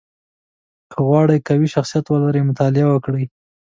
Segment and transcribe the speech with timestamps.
[0.91, 3.23] •که غواړې قوي شخصیت ولرې، مطالعه وکړه.